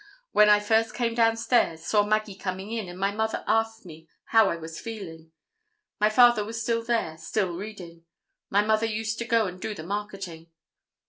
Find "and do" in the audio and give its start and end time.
9.45-9.75